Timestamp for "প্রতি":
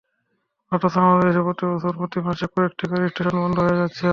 1.99-2.19